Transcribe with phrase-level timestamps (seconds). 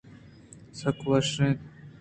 [0.79, 1.59] سک وش اِنت